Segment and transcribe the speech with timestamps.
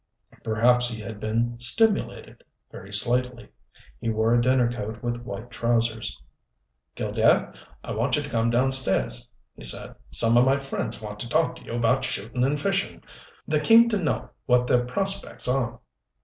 [0.43, 3.49] Perhaps he had been stimulated, very slightly.
[3.99, 6.19] He wore a dinner coat with white trousers.
[6.95, 9.93] "Killdare, I want you to come downstairs," he said.
[10.09, 13.03] "Some of my friends want to talk to you about shootin' and fishin'.
[13.47, 15.79] They're keen to know what their prospects are."